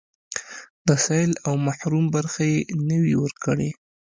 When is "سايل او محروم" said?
1.05-2.05